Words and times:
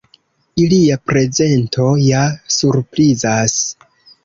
Ilia 0.61 0.97
prezento 1.11 1.87
ja 2.05 2.25
surprizas. 2.57 3.61